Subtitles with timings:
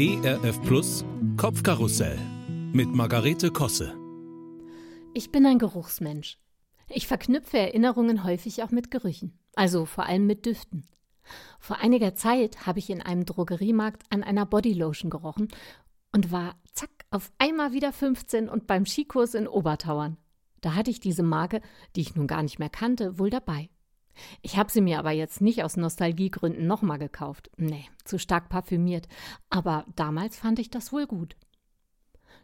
[0.00, 1.04] ERF Plus
[1.36, 2.16] Kopfkarussell
[2.72, 3.98] mit Margarete Kosse.
[5.12, 6.38] Ich bin ein Geruchsmensch.
[6.88, 10.86] Ich verknüpfe Erinnerungen häufig auch mit Gerüchen, also vor allem mit Düften.
[11.58, 15.48] Vor einiger Zeit habe ich in einem Drogeriemarkt an einer Bodylotion gerochen
[16.12, 20.16] und war zack auf einmal wieder 15 und beim Skikurs in Obertauern.
[20.60, 21.60] Da hatte ich diese Marke,
[21.96, 23.68] die ich nun gar nicht mehr kannte, wohl dabei.
[24.42, 27.50] Ich habe sie mir aber jetzt nicht aus Nostalgiegründen nochmal gekauft.
[27.56, 29.08] Nee, zu stark parfümiert.
[29.50, 31.36] Aber damals fand ich das wohl gut.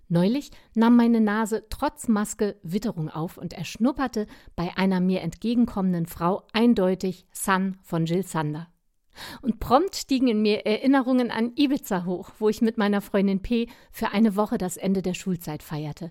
[0.09, 6.07] Neulich nahm meine Nase trotz Maske Witterung auf und er schnupperte bei einer mir entgegenkommenden
[6.07, 8.69] Frau eindeutig Sun von Jill Sander.
[9.43, 13.69] Und prompt stiegen in mir Erinnerungen an Ibiza hoch, wo ich mit meiner Freundin P
[13.93, 16.11] für eine Woche das Ende der Schulzeit feierte.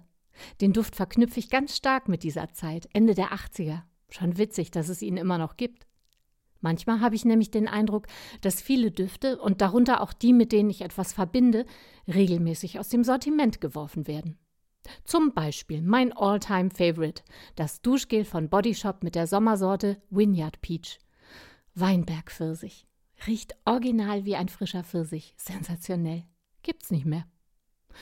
[0.61, 3.81] Den Duft verknüpfe ich ganz stark mit dieser Zeit, Ende der 80er.
[4.13, 5.87] Schon witzig, dass es ihn immer noch gibt.
[6.61, 8.05] Manchmal habe ich nämlich den Eindruck,
[8.41, 11.65] dass viele Düfte und darunter auch die, mit denen ich etwas verbinde,
[12.07, 14.37] regelmäßig aus dem Sortiment geworfen werden.
[15.03, 17.23] Zum Beispiel mein All-Time Favorite,
[17.55, 20.99] das Duschgel von Body Shop mit der Sommersorte Vineyard Peach.
[21.73, 22.85] Weinbergpfirsich.
[23.25, 25.33] Riecht original wie ein frischer Pfirsich.
[25.37, 26.23] Sensationell.
[26.61, 27.25] Gibt's nicht mehr.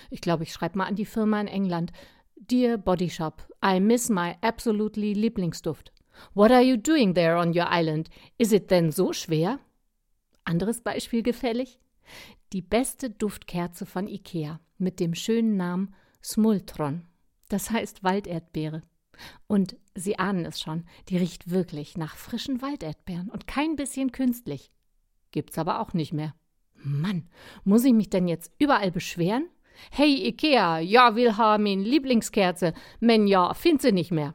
[0.09, 1.93] Ich glaube, ich schreibe mal an die Firma in England.
[2.35, 5.93] Dear Body Shop, I miss my absolutely Lieblingsduft.
[6.33, 8.09] What are you doing there on your island?
[8.37, 9.59] Is it then so schwer?
[10.43, 11.79] Anderes Beispiel gefällig?
[12.53, 17.05] Die beste Duftkerze von Ikea mit dem schönen Namen Smultron.
[17.49, 18.81] Das heißt Walderdbeere.
[19.47, 24.71] Und Sie ahnen es schon, die riecht wirklich nach frischen Walderdbeeren und kein bisschen künstlich.
[25.31, 26.33] Gibt's aber auch nicht mehr.
[26.75, 27.29] Mann,
[27.63, 29.47] muss ich mich denn jetzt überall beschweren?
[29.91, 34.33] Hey Ikea, ja, will haben Lieblingskerze, men ja, find sie nicht mehr.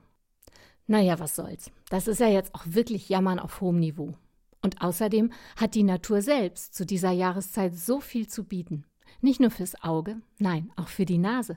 [0.86, 1.70] Naja, was soll's.
[1.90, 4.14] Das ist ja jetzt auch wirklich Jammern auf hohem Niveau.
[4.62, 8.84] Und außerdem hat die Natur selbst zu dieser Jahreszeit so viel zu bieten.
[9.20, 11.56] Nicht nur fürs Auge, nein, auch für die Nase.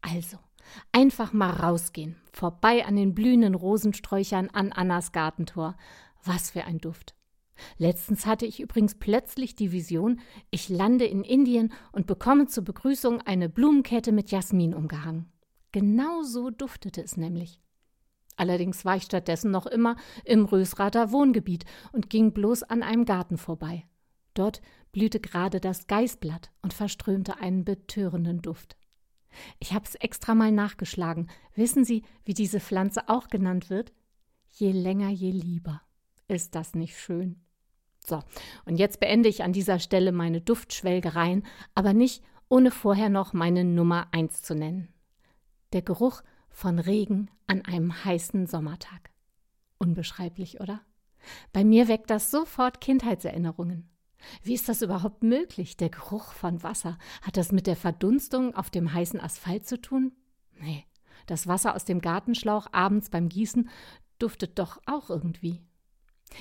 [0.00, 0.38] Also,
[0.92, 5.76] einfach mal rausgehen, vorbei an den blühenden Rosensträuchern an Annas Gartentor.
[6.24, 7.14] Was für ein Duft.
[7.78, 10.20] Letztens hatte ich übrigens plötzlich die Vision,
[10.50, 15.32] ich lande in Indien und bekomme zur Begrüßung eine Blumenkette mit Jasmin umgehangen.
[15.72, 17.60] Genau so duftete es nämlich.
[18.36, 23.38] Allerdings war ich stattdessen noch immer im Rösrather Wohngebiet und ging bloß an einem Garten
[23.38, 23.84] vorbei.
[24.34, 24.60] Dort
[24.92, 28.76] blühte gerade das Geißblatt und verströmte einen betörenden Duft.
[29.58, 31.28] Ich hab's extra mal nachgeschlagen.
[31.54, 33.92] Wissen Sie, wie diese Pflanze auch genannt wird?
[34.48, 35.82] Je länger, je lieber.
[36.28, 37.40] Ist das nicht schön?
[38.06, 38.20] So,
[38.64, 43.64] und jetzt beende ich an dieser Stelle meine Duftschwelgereien, aber nicht ohne vorher noch meine
[43.64, 44.88] Nummer eins zu nennen.
[45.72, 46.22] Der Geruch
[46.56, 49.10] von Regen an einem heißen Sommertag.
[49.76, 50.80] Unbeschreiblich, oder?
[51.52, 53.90] Bei mir weckt das sofort Kindheitserinnerungen.
[54.42, 55.76] Wie ist das überhaupt möglich?
[55.76, 56.96] Der Geruch von Wasser.
[57.20, 60.12] Hat das mit der Verdunstung auf dem heißen Asphalt zu tun?
[60.58, 60.86] Nee,
[61.26, 63.68] das Wasser aus dem Gartenschlauch abends beim Gießen
[64.18, 65.60] duftet doch auch irgendwie.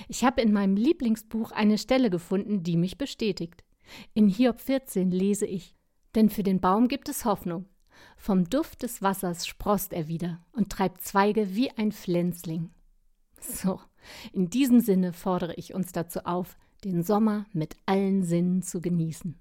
[0.07, 3.65] Ich habe in meinem Lieblingsbuch eine Stelle gefunden, die mich bestätigt.
[4.13, 5.75] In Hiob 14 lese ich:
[6.15, 7.65] Denn für den Baum gibt es Hoffnung.
[8.17, 12.71] Vom Duft des Wassers sproßt er wieder und treibt Zweige wie ein Pflänzling.
[13.39, 13.79] So,
[14.33, 19.39] in diesem Sinne fordere ich uns dazu auf, den Sommer mit allen Sinnen zu genießen.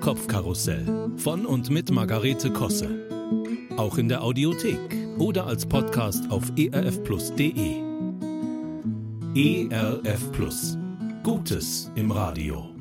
[0.00, 2.90] Kopfkarussell von und mit Margarete Kosse.
[3.76, 4.78] Auch in der Audiothek
[5.18, 7.80] oder als Podcast auf erfplus.de.
[9.34, 10.76] ERF Plus.
[11.22, 12.71] Gutes im Radio.